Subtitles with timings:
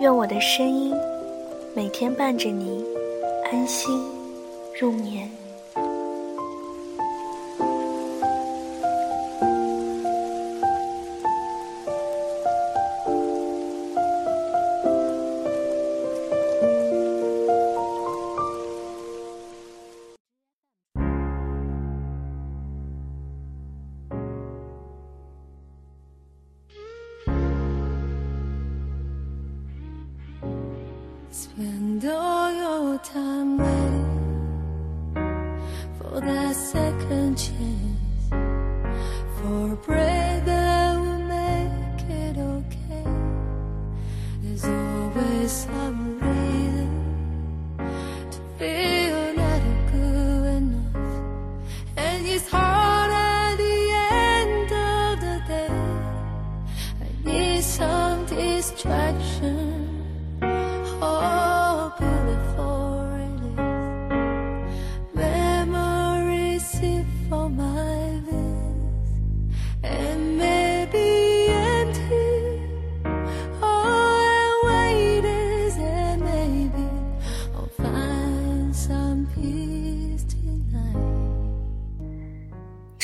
[0.00, 0.94] 愿我的声音
[1.76, 2.82] 每天伴着你
[3.52, 4.02] 安心
[4.80, 5.39] 入眠。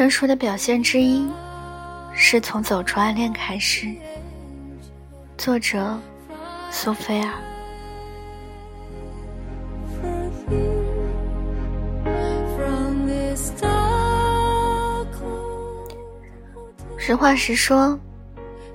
[0.00, 1.28] 成熟的表现之一，
[2.14, 3.94] 是从走出暗恋开始。
[5.36, 5.94] 作者：
[6.70, 7.30] 苏菲尔。
[16.96, 18.00] 实话实说，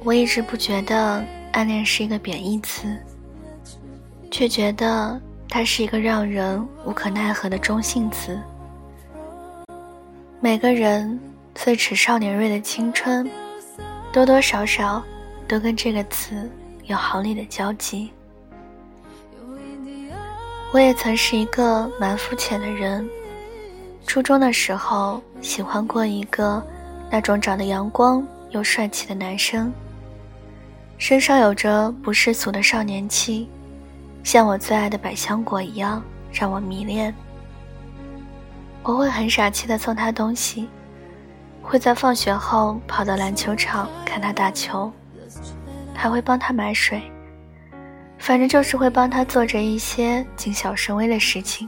[0.04, 2.96] 我一直不觉得暗恋是一个贬义词，
[4.30, 5.20] 却觉得
[5.50, 8.40] 它是一个让人无可奈何的中性词。
[10.46, 11.20] 每个人
[11.56, 13.28] 最迟少年锐的青春，
[14.14, 15.04] 多多少少
[15.48, 16.48] 都跟这个词
[16.84, 18.12] 有毫厘的交集。
[20.72, 23.10] 我也曾是一个蛮肤浅的人，
[24.06, 26.64] 初中的时候喜欢过一个
[27.10, 29.74] 那种长得阳光又帅气的男生，
[31.00, 33.50] 身上有着不世俗的少年气，
[34.24, 37.12] 像我最爱的百香果一样让我迷恋。
[38.86, 40.70] 我会很傻气的送他东西，
[41.60, 44.92] 会在放学后跑到篮球场看他打球，
[45.96, 47.02] 还会帮他买水。
[48.20, 51.68] 反正就是会帮他做着一些谨小慎微的事情，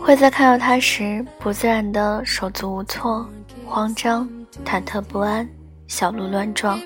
[0.00, 3.28] 会在看到他时不自然的手足无措、
[3.66, 4.28] 慌张、
[4.64, 5.46] 忐忑不安、
[5.88, 6.80] 小鹿乱撞，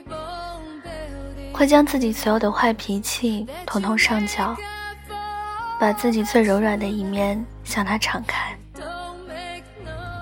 [1.53, 4.57] 会将自己所有的坏脾气统统上缴，
[5.79, 8.57] 把自己最柔软的一面向他敞开，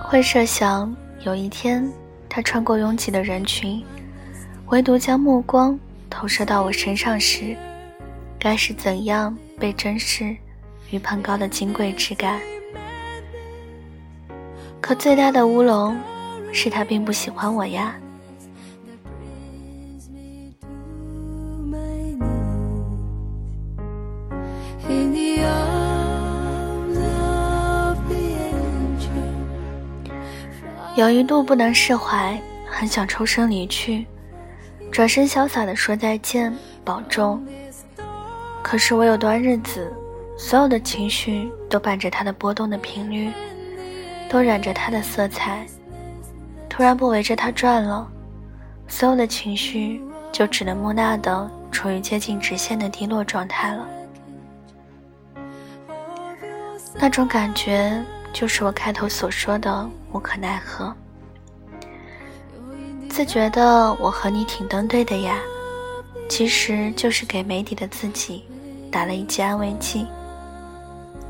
[0.02, 1.88] 会设想有一天
[2.28, 3.84] 他穿过拥挤的人群，
[4.68, 5.78] 唯独将目光。
[6.10, 7.56] 投射到我身上时，
[8.38, 10.36] 该是怎样被珍视
[10.90, 12.40] 与攀高的金贵之感？
[14.80, 15.96] 可最大的乌龙
[16.52, 17.96] 是他并不喜欢我呀。
[30.96, 32.40] 有一度不能释怀，
[32.70, 34.06] 很想抽身离去。
[34.92, 37.44] 转身潇洒地说再见，保重。
[38.62, 39.92] 可是我有段日子，
[40.38, 43.32] 所有的情绪都伴着它的波动的频率，
[44.28, 45.66] 都染着它的色彩。
[46.68, 48.08] 突然不围着它转了，
[48.86, 50.00] 所有的情绪
[50.30, 53.84] 就只能木讷的处于接近直线的低落状态了。
[56.94, 58.00] 那种感觉，
[58.32, 60.94] 就是我开头所说的无可奈何。
[63.10, 65.36] 自觉得我和你挺登对的呀，
[66.28, 68.44] 其实就是给没底的自己
[68.90, 70.06] 打了一剂安慰剂。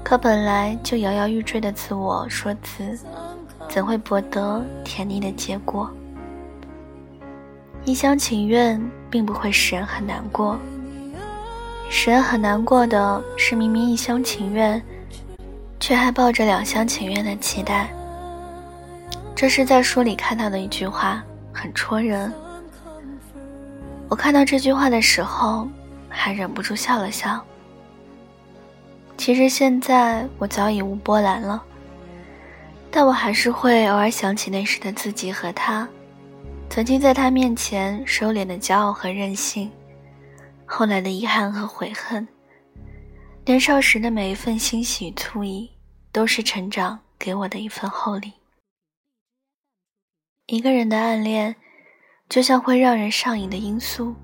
[0.04, 2.98] 可本来就摇摇欲坠的自我说辞，
[3.70, 5.90] 怎会博得甜腻的结果？
[7.86, 10.58] 一厢情愿并不会使人很难过，
[11.88, 14.82] 使人很难过的是明明一厢情愿，
[15.80, 17.90] 却还抱着两厢情愿的期待。
[19.34, 21.22] 这是在书里看到的一句话。
[21.56, 22.32] 很戳人。
[24.08, 25.68] 我看到这句话的时候，
[26.08, 27.40] 还忍不住笑了笑。
[29.16, 31.62] 其实现在我早已无波澜了，
[32.90, 35.88] 但我还是会偶尔想起那时的自己和他，
[36.68, 39.70] 曾经在他面前收敛的骄傲和任性，
[40.66, 42.26] 后来的遗憾和悔恨。
[43.46, 45.70] 年少时的每一份欣喜与醋意，
[46.10, 48.32] 都是成长给我的一份厚礼。
[50.46, 51.56] 一个人的暗恋，
[52.28, 54.14] 就像会让人上瘾的罂粟，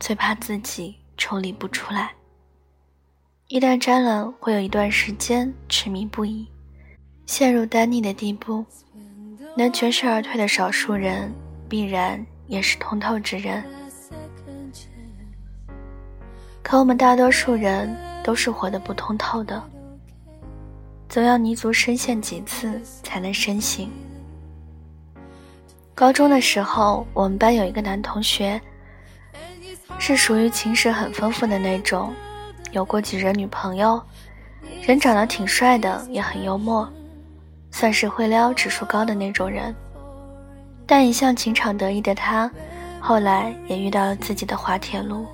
[0.00, 2.12] 最怕自己抽离不出来。
[3.48, 6.48] 一旦沾了，会有一段时间痴迷不已，
[7.26, 8.64] 陷入单溺的地步。
[9.56, 11.32] 能全身而退的少数人，
[11.68, 13.62] 必然也是通透之人。
[16.62, 17.96] 可我们大多数人。
[18.24, 19.62] 都是活得不通透的，
[21.10, 23.90] 总要泥足深陷几次才能深醒。
[25.94, 28.60] 高中的时候，我们班有一个男同学，
[29.96, 32.12] 是属于情史很丰富的那种，
[32.72, 34.02] 有过几任女朋友，
[34.82, 36.88] 人长得挺帅的，也很幽默，
[37.70, 39.72] 算是会撩指数高的那种人。
[40.84, 42.50] 但一向情场得意的他，
[42.98, 45.24] 后来也遇到了自己的滑铁卢。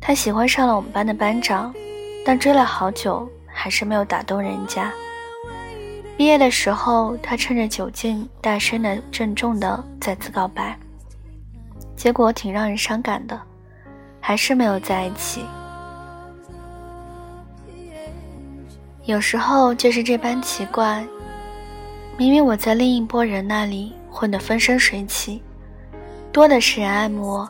[0.00, 1.72] 他喜欢上了我们班的班长，
[2.26, 4.92] 但追了好久还是没有打动人家。
[6.18, 10.76] 毕业的时候，他趁着酒劲，大声的、郑重的再次告白，
[11.94, 13.40] 结果挺让人伤感的，
[14.20, 15.44] 还是没有在一起。
[19.04, 21.06] 有时候就是这般奇怪，
[22.16, 25.40] 明明我在另一拨人那里混得风生水起，
[26.32, 27.48] 多的是人爱慕我，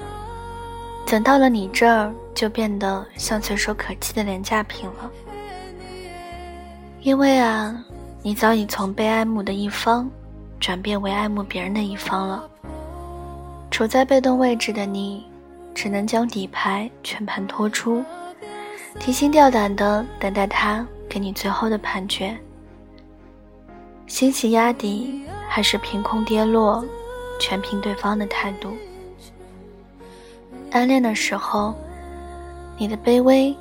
[1.07, 2.13] 怎到了你这儿？
[2.35, 5.11] 就变得像随手可弃的廉价品了，
[7.01, 7.83] 因为啊，
[8.23, 10.11] 你早已从被爱慕的一方，
[10.61, 12.49] 转变为爱慕别人的一方了。
[13.71, 15.25] 处在被动位置的你，
[15.75, 18.05] 只能将底牌全盘托出，
[18.99, 22.37] 提心吊胆的等待他给你最后的判决。
[24.07, 26.85] 欣喜压底，还是凭空跌落，
[27.41, 28.73] 全凭对方的态度。
[30.73, 31.75] 暗恋的时候。
[32.81, 33.53] 你的卑微，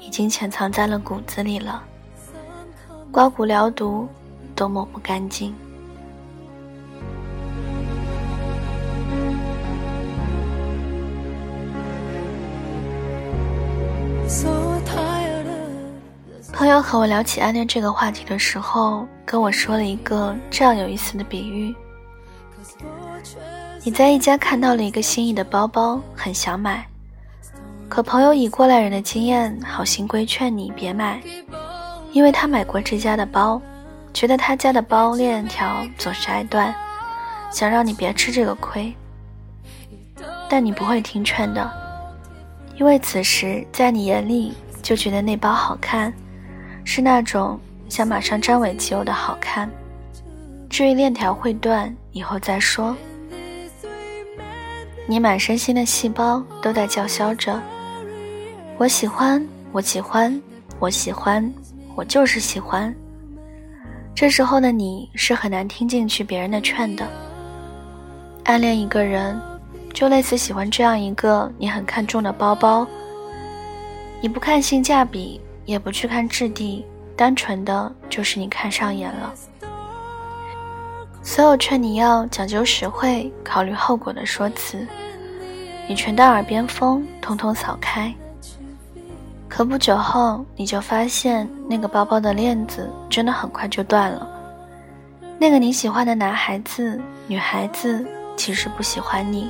[0.00, 1.80] 已经潜藏在了骨子里了，
[3.14, 4.08] 刮骨疗毒
[4.56, 5.54] 都抹不干净。
[16.52, 21.72] 朋友和我聊起暗恋这个话题的时候，跟我说了一个这样有意思的比喻：
[23.84, 26.84] 你在一家看到了一个心仪的包包，很想买。
[27.88, 31.22] 可朋友以过来人的经验，好心规劝你别买，
[32.14, 33.60] 因为他买过这家的包，
[34.14, 36.72] 觉得他家的包链条总是爱断，
[37.50, 38.94] 想让你别吃这个亏。
[40.48, 41.68] 但你不会听劝的，
[42.76, 46.12] 因为此时在你眼里就觉得那包好看，
[46.84, 47.58] 是那种
[47.88, 49.68] 想马上占为己有的好看。
[50.70, 52.96] 至于链条会断，以后再说。
[55.06, 57.60] 你满身心的细胞都在叫嚣着。
[58.78, 60.40] 我喜欢，我喜欢，
[60.78, 61.52] 我喜欢，
[61.94, 62.94] 我就是喜欢。
[64.14, 67.06] 这时候的你是很难听进去别人的劝的。
[68.44, 69.40] 暗恋一个人，
[69.92, 72.86] 就类似喜欢这样一个你很看重的包包。
[74.20, 76.84] 你不看性价比，也不去看质地，
[77.16, 79.34] 单纯的就是你看上眼了。
[81.22, 84.86] 所有劝你要讲究实惠、考虑后果的说辞，
[85.88, 88.14] 你全当耳边风，通通扫开。
[89.56, 94.28] 可不久后，你就发现那个包包的链子真的很快就断了。
[95.38, 98.04] 那个你喜欢的男孩子、女孩子
[98.36, 99.48] 其实不喜欢你，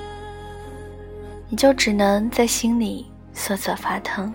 [1.48, 4.30] 你就只能在心里瑟瑟发疼。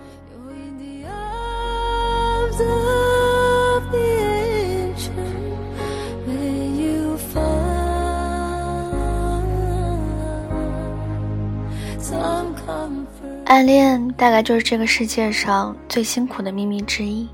[13.50, 17.28] 暗恋大概就是这个世界上最辛苦的秘密之一。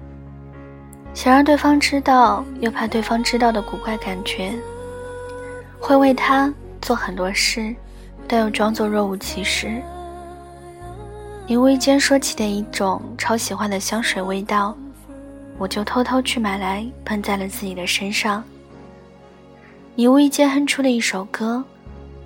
[1.13, 4.53] 想让对方知道，又怕对方知道的古怪感觉，
[5.77, 7.75] 会为他做很多事，
[8.29, 9.81] 但又装作若无其事。
[11.47, 14.73] 你无意间说起的一种超喜欢的香水味道，
[15.57, 18.41] 我就偷偷去买来喷在了自己的身上。
[19.95, 21.61] 你无意间哼出的一首歌，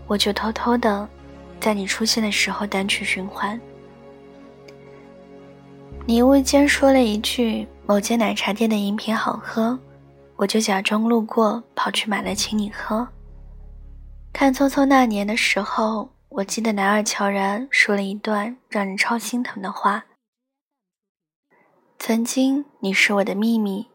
[0.05, 1.10] 我就偷偷的
[1.60, 3.60] 在你出现的时候单曲循环。
[6.09, 9.77] 你无意间说了一句某间奶茶店的饮品好喝，
[10.37, 13.07] 我就假装路过跑去买了请你喝。
[14.33, 20.03] 看《匆匆那年》的时候，我记得男二悄然说了一段让人超心疼的话
[21.99, 23.85] ：“曾经你是我的秘密，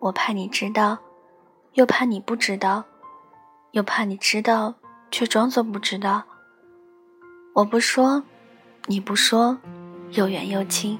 [0.00, 0.98] 我怕你知道，
[1.74, 2.82] 又怕你不知道，
[3.70, 4.74] 又怕你知道
[5.12, 6.24] 却装作不知道。
[7.54, 8.24] 我不说，
[8.86, 9.56] 你不说，
[10.10, 10.98] 又远又近。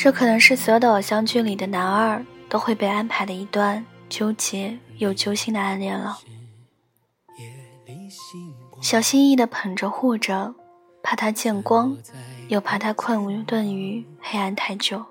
[0.00, 6.16] 这可能是所有的偶像剧里的男二都会被安排的一段纠结又揪心的暗恋了。”
[8.80, 10.54] 小心翼翼地捧着护着，
[11.02, 11.98] 怕他见光，
[12.46, 15.04] 又怕他困顿于黑暗太久。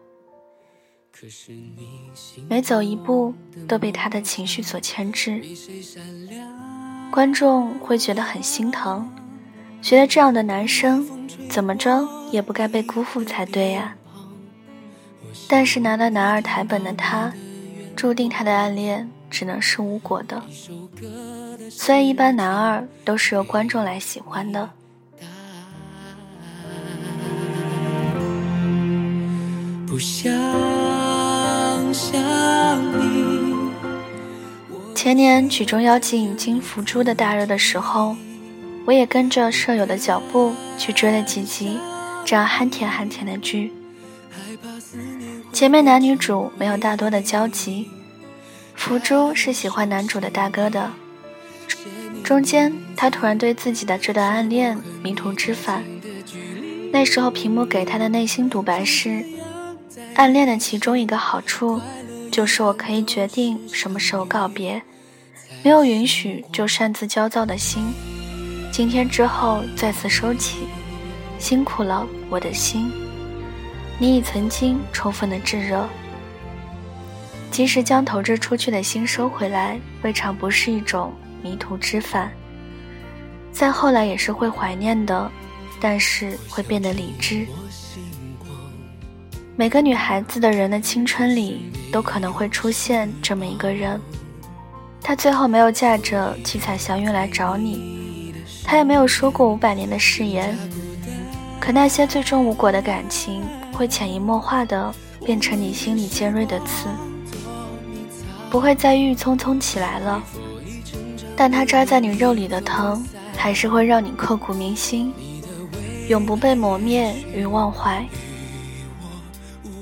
[2.47, 3.33] 每走一步
[3.67, 5.43] 都被他的情绪所牵制，
[7.11, 9.11] 观众会觉得很心疼，
[9.81, 11.05] 觉得这样的男生
[11.49, 13.97] 怎么着也不该被辜负才对呀。
[15.47, 17.31] 但是拿到男二台本的他，
[17.95, 20.41] 注定他的暗恋只能是无果的。
[21.69, 24.69] 虽然一般男二都是由观众来喜欢的。
[34.93, 38.15] 前年曲中妖精金福珠的大热的时候，
[38.85, 41.77] 我也跟着舍友的脚步去追了几集
[42.25, 43.71] 这样憨甜憨甜的剧。
[45.51, 47.89] 前面男女主没有大多的交集，
[48.75, 50.91] 福珠是喜欢男主的大哥的。
[52.23, 55.83] 中间，他突然对自己的这段暗恋迷途知返。
[56.91, 59.23] 那时候，屏幕给他的内心独白是：
[60.15, 61.81] 暗恋的其中一个好处，
[62.31, 64.81] 就是我可以决定什么时候告别，
[65.63, 67.93] 没有允许就擅自焦躁的心，
[68.71, 70.59] 今天之后再次收起。
[71.39, 72.91] 辛苦了，我的心，
[73.99, 75.87] 你已曾经充分的炙热。
[77.49, 81.13] 即使将投掷出去的心收回来，未尝不是一种。
[81.43, 82.31] 迷途知返，
[83.51, 85.31] 再后来也是会怀念的，
[85.79, 87.45] 但是会变得理智。
[89.55, 94.01] 每个女孩子的人的青春里，都可能会出现这么一个人，
[94.99, 100.57] 他最后没有驾着七彩祥云来找你，他也没有说过五百年的誓言，
[101.59, 103.43] 可那些最终无果的感情，
[103.77, 104.91] 会潜移默化的
[105.23, 106.87] 变成你心里尖锐的刺，
[108.49, 110.19] 不会再郁郁葱葱起来了。
[111.35, 113.05] 但它扎在你肉里的疼，
[113.37, 115.13] 还是会让你刻骨铭心，
[116.09, 118.03] 永不被磨灭与忘怀。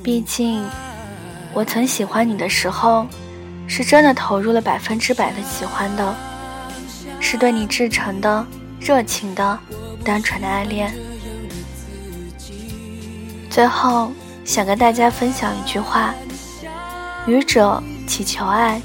[0.03, 0.61] 毕竟，
[1.53, 3.07] 我曾喜欢你的时候，
[3.65, 6.13] 是真的投入了百分之百的喜欢的，
[7.21, 8.45] 是对你至诚的、
[8.77, 9.57] 热情的、
[10.03, 10.93] 单纯的爱恋。
[13.55, 14.11] 最后，
[14.43, 16.13] 想跟大家分享一句话：
[17.25, 18.81] 愚者祈求爱，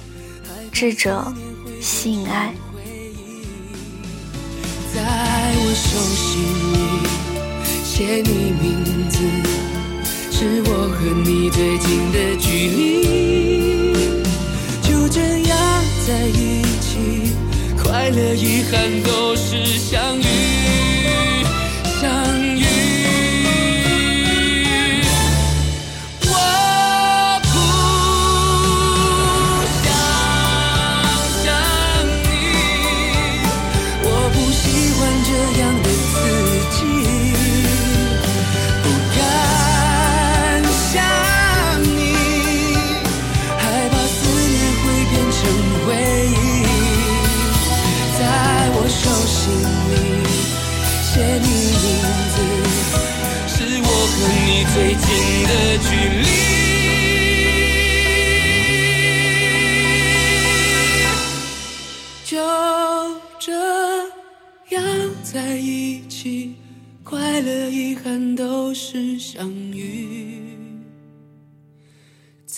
[0.70, 1.24] 智者。
[1.80, 2.52] 吸引爱，
[4.94, 5.00] 在
[5.56, 6.40] 我手心
[6.72, 6.76] 里
[7.82, 9.18] 写你名字，
[10.30, 14.22] 是我和你最近的距离。
[14.82, 15.58] 就这样
[16.06, 17.34] 在一起，
[17.82, 20.22] 快乐遗憾都是相遇，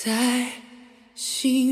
[0.05, 0.49] 在
[1.15, 1.72] 心